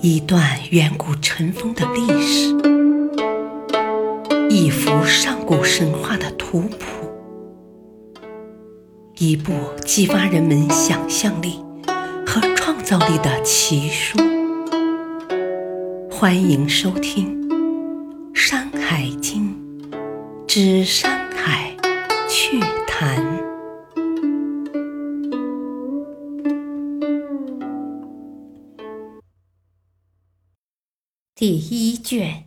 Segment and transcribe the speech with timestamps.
[0.00, 0.40] 一段
[0.70, 2.54] 远古尘封的历史，
[4.48, 7.10] 一幅上古神话的图谱，
[9.16, 9.52] 一部
[9.84, 11.58] 激发人们想象力
[12.24, 14.16] 和创造力的奇书。
[16.08, 17.48] 欢迎收听
[18.32, 19.52] 《山海经》
[20.46, 21.27] 之《山
[31.40, 32.34] 第一卷《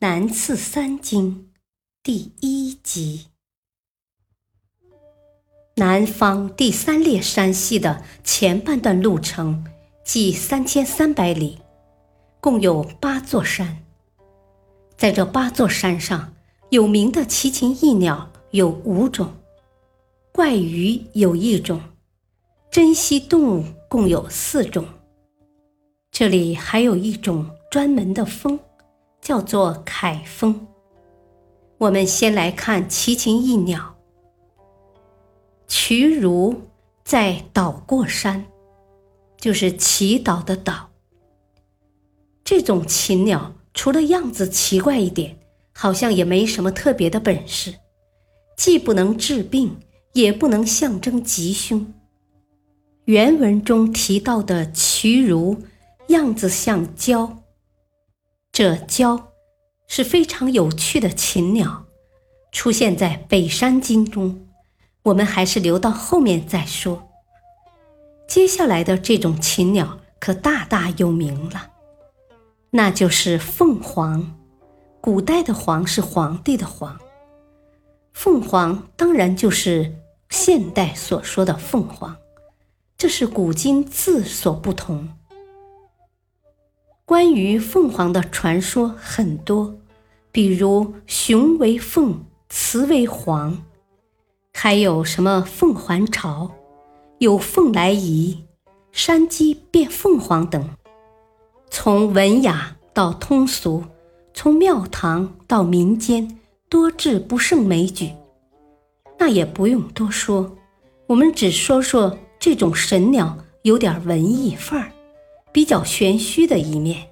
[0.00, 1.48] 南次三经》
[2.02, 3.28] 第一集。
[5.76, 9.64] 南方第三列山系的前半段路程，
[10.04, 11.56] 即三千三百里，
[12.38, 13.82] 共有八座山。
[14.98, 16.34] 在这八座山上，
[16.68, 19.32] 有名的奇禽异鸟有五种，
[20.30, 21.80] 怪鱼有一种，
[22.70, 24.84] 珍稀动物共有四种。
[26.10, 27.55] 这里还有一种。
[27.70, 28.58] 专门的风，
[29.20, 30.66] 叫做凯风。
[31.78, 33.94] 我们先来看奇禽异鸟。
[35.66, 36.62] 瞿如
[37.04, 38.46] 在岛过山，
[39.38, 40.84] 就是祈祷的祷。
[42.44, 45.36] 这种禽鸟除了样子奇怪一点，
[45.72, 47.74] 好像也没什么特别的本事，
[48.56, 49.76] 既不能治病，
[50.12, 51.92] 也不能象征吉凶。
[53.06, 55.56] 原文中提到的瞿如，
[56.08, 57.28] 样子像蛟。
[58.56, 59.22] 这鹪
[59.86, 61.84] 是非常有趣的禽鸟，
[62.50, 64.46] 出现在《北山经》中。
[65.02, 67.06] 我们还是留到后面再说。
[68.26, 71.70] 接下来的这种禽鸟可大大有名了，
[72.70, 74.34] 那就是凤凰。
[75.02, 76.98] 古代的“凰”是皇帝的“皇”，
[78.14, 79.94] 凤凰当然就是
[80.30, 82.16] 现代所说的凤凰，
[82.96, 85.10] 这是古今字所不同。
[87.06, 89.76] 关于凤凰的传说很多，
[90.32, 93.62] 比如雄为凤，雌为凰，
[94.52, 96.50] 还有什么凤还巢，
[97.18, 98.42] 有凤来仪，
[98.90, 100.68] 山鸡变凤凰等。
[101.70, 103.84] 从文雅到通俗，
[104.34, 108.10] 从庙堂到民间，多至不胜枚举。
[109.16, 110.56] 那也不用多说，
[111.06, 114.90] 我们只说说这种神鸟有点文艺范儿。
[115.56, 117.08] 比较玄虚的一面。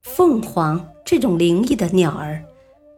[0.00, 2.42] 凤凰这种灵异的鸟儿，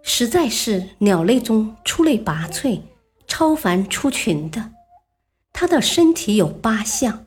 [0.05, 2.81] 实在是鸟类中出类拔萃、
[3.27, 4.71] 超凡出群的。
[5.53, 7.27] 它的身体有八项，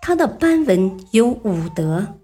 [0.00, 2.14] 它的斑纹有五德。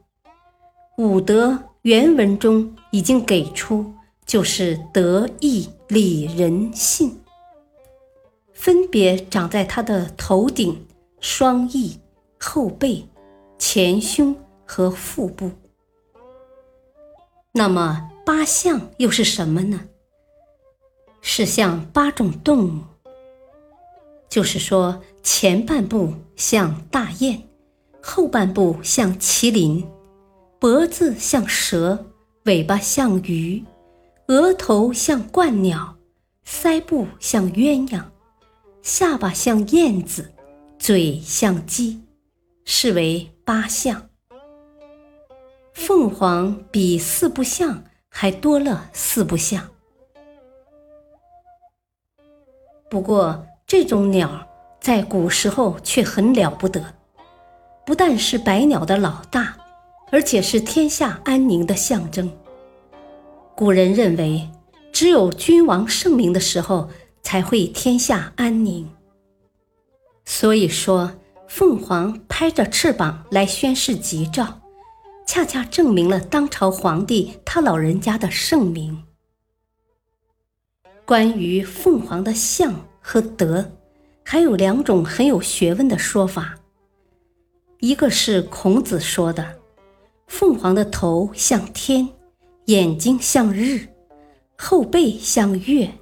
[0.97, 3.93] 五德原文中已经给出，
[4.25, 7.21] 就是德、义、礼、仁、信，
[8.55, 10.87] 分别长在它的头顶、
[11.21, 12.01] 双翼、
[12.41, 13.07] 后背。
[13.67, 14.37] 前胸
[14.67, 15.51] 和腹部。
[17.51, 19.81] 那么八相又是什么呢？
[21.23, 22.83] 是像八种动物，
[24.29, 27.43] 就是说前半部像大雁，
[28.03, 29.83] 后半部像麒麟，
[30.59, 32.05] 脖子像蛇，
[32.43, 33.65] 尾巴像鱼，
[34.29, 35.97] 额头像鹳鸟，
[36.47, 38.05] 腮部像鸳鸯，
[38.83, 40.35] 下巴像燕子，
[40.79, 42.03] 嘴像鸡。
[42.67, 44.09] 是为八相，
[45.75, 49.69] 凤凰比四不像还多了四不像。
[52.89, 54.49] 不过这种鸟
[54.81, 56.83] 在古时候却很了不得，
[57.85, 59.55] 不但是百鸟的老大，
[60.11, 62.33] 而且是天下安宁的象征。
[63.55, 64.49] 古人认为，
[64.91, 66.89] 只有君王圣明的时候，
[67.23, 68.91] 才会天下安宁。
[70.25, 71.13] 所以说。
[71.47, 74.61] 凤凰拍着翅膀来宣示吉兆，
[75.27, 79.05] 恰恰证明了当朝皇帝他老人家的圣明。
[81.05, 83.71] 关于凤凰的相和德，
[84.25, 86.55] 还有两种很有学问的说法。
[87.81, 89.61] 一个是孔子说的，
[90.27, 92.09] 凤凰的头像天，
[92.65, 93.87] 眼睛像日，
[94.57, 95.93] 后背像月，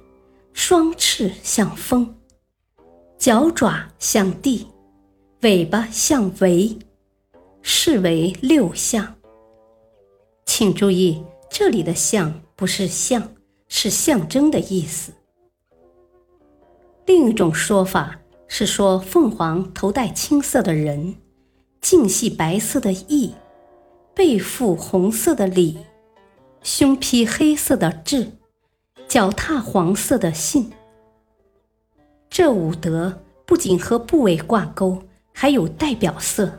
[0.53, 2.15] 双翅像风，
[3.17, 4.67] 脚爪像地。
[5.43, 6.77] 尾巴像围，
[7.61, 9.15] 是为六象。
[10.45, 13.29] 请注意，这里的“象”不是象，
[13.67, 15.11] 是象征的意思。
[17.05, 18.17] 另一种说法
[18.47, 21.13] 是说，凤凰头戴青色的人，
[21.81, 23.33] 颈系白色的翼，
[24.15, 25.77] 背负红色的礼，
[26.61, 28.29] 胸披黑色的雉，
[29.09, 30.71] 脚踏黄色的信。
[32.29, 35.03] 这五德不仅和部位挂钩。
[35.33, 36.57] 还有代表色，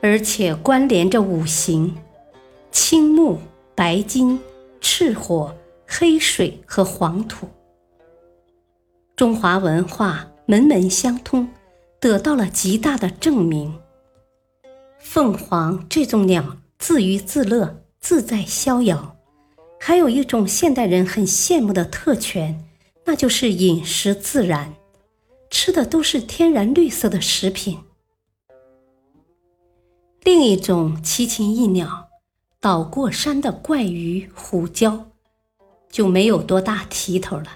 [0.00, 1.94] 而且关联着五行：
[2.72, 3.38] 青木、
[3.74, 4.40] 白金、
[4.80, 5.54] 赤火、
[5.86, 7.46] 黑水和黄土。
[9.14, 11.48] 中华文化门门相通，
[12.00, 13.78] 得到了极大的证明。
[14.98, 19.16] 凤凰这种鸟自娱自乐、自在逍遥，
[19.78, 22.64] 还有一种现代人很羡慕的特权，
[23.04, 24.74] 那就是饮食自然，
[25.54, 27.78] 吃的都是天然绿色的食品。
[30.24, 32.08] 另一种奇禽异鸟，
[32.60, 35.06] 岛过山的怪鱼虎鹪，
[35.88, 37.46] 就没有多大提头了。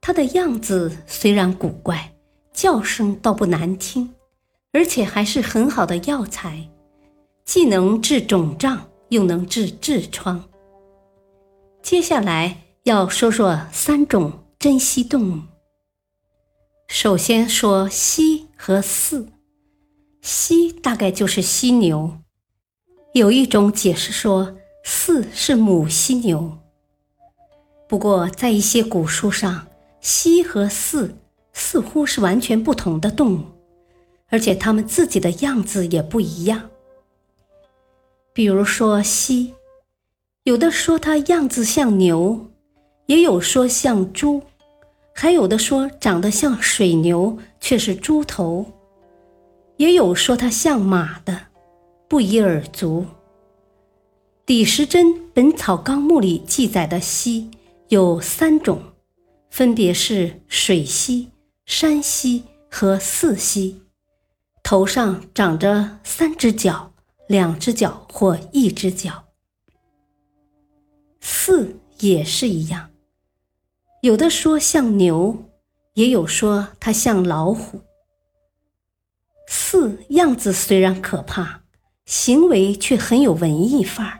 [0.00, 2.12] 它的样子虽然古怪，
[2.52, 4.12] 叫声倒不难听。
[4.72, 6.68] 而且还是很好的药材，
[7.44, 10.42] 既能治肿胀，又能治痔疮。
[11.82, 15.51] 接下来要说说三种珍稀动物。
[16.94, 19.26] 首先说犀和兕，
[20.20, 22.18] 犀大概就是犀牛，
[23.14, 26.58] 有一种解释说兕是母犀牛。
[27.88, 29.68] 不过在一些古书上，
[30.02, 31.12] 犀和兕
[31.54, 33.44] 似乎是完全不同的动物。
[34.28, 36.68] 而且它们自己的样子也不一样。
[38.34, 39.54] 比如说犀，
[40.42, 42.50] 有的说它样子像牛，
[43.06, 44.42] 也有说像猪，
[45.14, 48.66] 还有的说长得像水牛却是猪头，
[49.76, 51.48] 也有说它像马的，
[52.08, 53.06] 不一而足。
[54.46, 57.50] 李时珍《本草纲目》里记载的犀
[57.88, 58.82] 有三种，
[59.50, 61.30] 分别是水犀、
[61.64, 63.80] 山犀和四犀。
[64.62, 66.92] 头上长着三只角、
[67.28, 69.24] 两只角或一只角。
[71.20, 72.90] 四也是一样，
[74.02, 75.44] 有的说像牛，
[75.94, 77.80] 也有说它像老虎。
[79.46, 81.62] 四样子虽然可怕，
[82.04, 84.18] 行为却很有文艺范儿。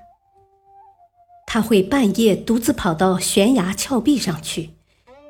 [1.48, 4.70] 他会半夜独自跑到悬崖峭壁上去，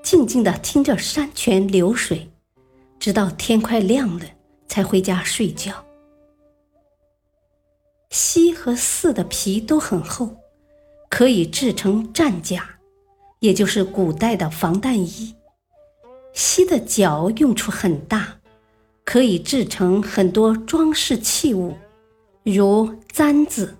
[0.03, 2.31] 静静地听着山泉流水，
[2.99, 4.27] 直到天快亮了。
[4.69, 5.85] 才回家睡觉。
[8.09, 10.37] 犀和四的皮都很厚，
[11.11, 12.72] 可以制成战甲，
[13.43, 15.35] 也就是古代的防弹衣。
[16.33, 18.37] 犀的角用处很大，
[19.05, 21.75] 可以制成很多装饰器物，
[22.44, 23.77] 如簪子、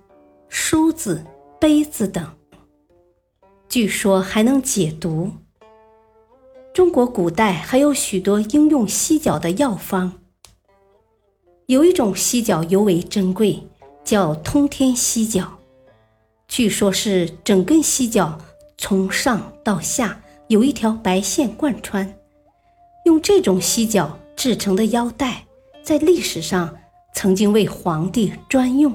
[0.49, 1.25] 梳子、
[1.61, 2.26] 杯子等。
[3.69, 5.31] 据说还能解毒。
[6.75, 10.14] 中国古代还有许多应用犀角的药方。
[11.67, 13.62] 有一种犀角尤为珍贵，
[14.03, 15.61] 叫通天犀角。
[16.49, 18.38] 据说是整根犀角
[18.82, 22.19] 从上到下有一条白线贯穿。
[23.05, 25.44] 用这种犀角制成的腰带，
[25.84, 26.76] 在历史上
[27.14, 28.93] 曾经为皇帝专用，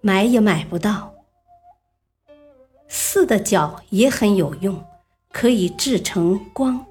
[0.00, 1.14] 买也买不到。
[2.88, 4.84] 四的角也很有用，
[5.30, 6.84] 可以制成光，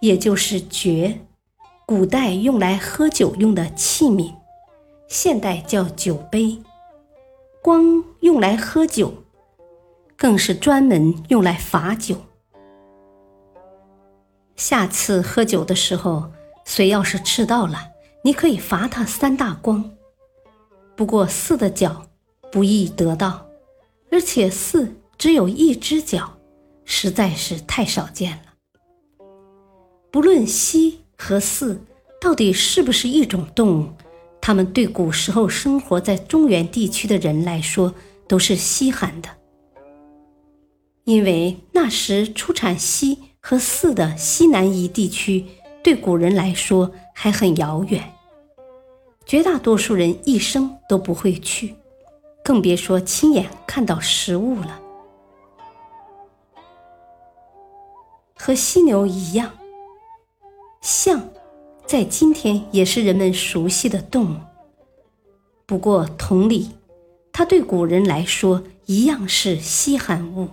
[0.00, 1.18] 也就是爵。
[1.86, 4.34] 古代用来喝酒用的器皿，
[5.08, 6.62] 现代叫酒杯。
[7.62, 9.21] 光用来喝酒，
[10.22, 12.16] 更是专门用来罚酒。
[14.54, 16.30] 下次喝酒的时候，
[16.64, 17.88] 谁要是迟到了，
[18.22, 19.90] 你可以罚他三大光。
[20.94, 22.06] 不过四的脚
[22.52, 23.48] 不易得到，
[24.12, 26.38] 而且四只有一只脚，
[26.84, 29.24] 实在是太少见了。
[30.12, 31.00] 不论西。
[31.24, 31.80] 和四
[32.20, 33.88] 到底是不是一种动物？
[34.40, 37.94] 它们对古时候生活在中原地区的人来说
[38.26, 39.28] 都是稀罕的，
[41.04, 45.44] 因为那时出产犀和兕的西南夷地区
[45.82, 48.14] 对古人来说还很遥远，
[49.26, 51.74] 绝大多数人一生都不会去，
[52.44, 54.80] 更别说亲眼看到实物了。
[58.36, 59.50] 和犀牛一样。
[60.80, 61.28] 象，
[61.86, 64.36] 在今天也是人们熟悉的动物。
[65.64, 66.70] 不过，同理，
[67.32, 70.48] 它对古人来说一样是稀罕物。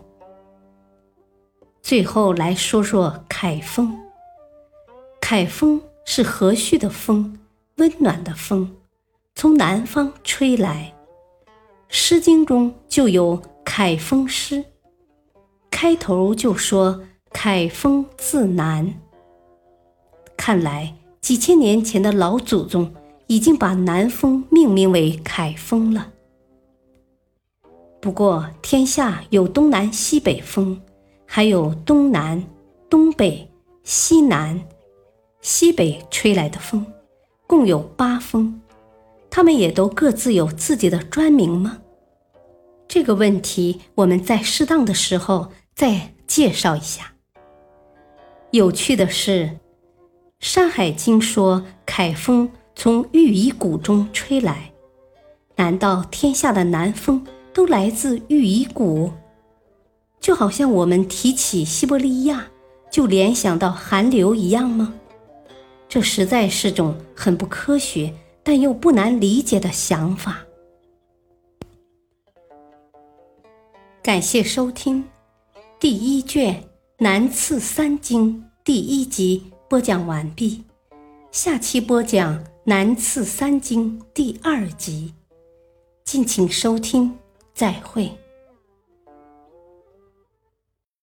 [1.90, 3.98] 最后来说说凯风。
[5.20, 7.40] 凯风是和煦的风，
[7.78, 8.76] 温暖的风，
[9.34, 10.94] 从南方吹来。
[11.88, 14.64] 《诗经》中就有凯风诗，
[15.72, 17.02] 开头就说
[17.34, 18.94] ：“凯风自南。”
[20.38, 22.94] 看来，几千年前的老祖宗
[23.26, 26.12] 已经把南风命名为凯风了。
[28.00, 30.80] 不过，天下有东南西北风，
[31.32, 32.44] 还有东南、
[32.90, 33.48] 东北、
[33.84, 34.60] 西南、
[35.42, 36.84] 西北吹来的风，
[37.46, 38.60] 共有八风。
[39.30, 41.78] 他们也都各自有自己的专名吗？
[42.88, 47.14] 这个问题我们在适当的时候再介绍一下。
[48.50, 49.46] 有趣的是，
[50.40, 54.72] 《山海经》说凯风从玉夷谷中吹来，
[55.58, 59.12] 难道天下的南风都来自玉夷谷？
[60.20, 62.48] 就好像我们提起西伯利亚
[62.92, 64.94] 就联想到寒流一样吗？
[65.88, 70.46] 这实在是种很不科学但又不难理解的想法。
[74.04, 75.04] 感谢收听
[75.80, 76.64] 第一卷。
[77.02, 80.62] 南次三经第一集播讲完毕，
[81.32, 85.14] 下期播讲南次三经第二集，
[86.04, 87.18] 敬请收听，
[87.54, 88.12] 再会。